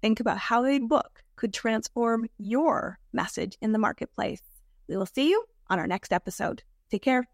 think 0.00 0.20
about 0.20 0.38
how 0.38 0.64
a 0.64 0.78
book 0.78 1.22
could 1.34 1.52
transform 1.52 2.28
your 2.38 2.98
message 3.12 3.58
in 3.60 3.72
the 3.72 3.78
marketplace. 3.78 4.42
We 4.88 4.96
will 4.96 5.06
see 5.06 5.30
you 5.30 5.44
on 5.68 5.78
our 5.78 5.86
next 5.86 6.12
episode. 6.12 6.62
Take 6.90 7.02
care. 7.02 7.28